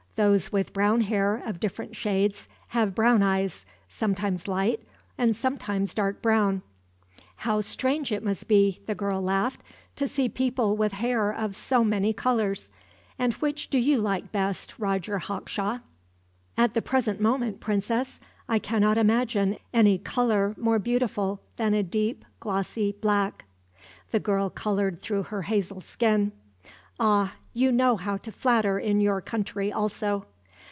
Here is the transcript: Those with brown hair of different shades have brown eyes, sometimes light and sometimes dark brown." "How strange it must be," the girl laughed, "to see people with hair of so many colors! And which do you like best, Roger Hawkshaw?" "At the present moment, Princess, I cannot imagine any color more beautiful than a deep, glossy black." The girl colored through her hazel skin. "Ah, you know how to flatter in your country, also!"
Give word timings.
Those 0.17 0.51
with 0.51 0.73
brown 0.73 1.01
hair 1.01 1.37
of 1.47 1.59
different 1.61 1.95
shades 1.95 2.47
have 2.69 2.93
brown 2.93 3.23
eyes, 3.23 3.65
sometimes 3.89 4.45
light 4.47 4.83
and 5.17 5.35
sometimes 5.35 5.93
dark 5.95 6.21
brown." 6.21 6.61
"How 7.37 7.59
strange 7.61 8.11
it 8.11 8.21
must 8.21 8.47
be," 8.49 8.81
the 8.87 8.93
girl 8.93 9.19
laughed, 9.21 9.63
"to 9.95 10.07
see 10.09 10.27
people 10.29 10.75
with 10.77 10.91
hair 10.91 11.31
of 11.33 11.55
so 11.55 11.83
many 11.85 12.11
colors! 12.13 12.69
And 13.17 13.33
which 13.35 13.69
do 13.71 13.79
you 13.79 13.97
like 13.99 14.31
best, 14.33 14.77
Roger 14.77 15.17
Hawkshaw?" 15.17 15.79
"At 16.57 16.73
the 16.75 16.81
present 16.83 17.19
moment, 17.21 17.59
Princess, 17.61 18.19
I 18.49 18.59
cannot 18.59 18.97
imagine 18.99 19.57
any 19.73 19.97
color 19.97 20.53
more 20.57 20.77
beautiful 20.77 21.39
than 21.57 21.73
a 21.73 21.81
deep, 21.83 22.25
glossy 22.41 22.91
black." 22.91 23.45
The 24.11 24.19
girl 24.19 24.49
colored 24.51 25.01
through 25.01 25.23
her 25.23 25.43
hazel 25.43 25.79
skin. 25.81 26.33
"Ah, 26.99 27.33
you 27.53 27.69
know 27.69 27.97
how 27.97 28.15
to 28.15 28.31
flatter 28.31 28.79
in 28.79 29.01
your 29.01 29.19
country, 29.19 29.73
also!" 29.73 30.25